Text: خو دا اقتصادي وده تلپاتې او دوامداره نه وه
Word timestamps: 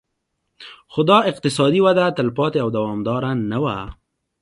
خو 0.91 1.01
دا 1.09 1.17
اقتصادي 1.31 1.79
وده 1.87 2.05
تلپاتې 2.17 2.59
او 2.63 2.69
دوامداره 2.77 3.31
نه 3.51 3.57
وه 3.63 3.77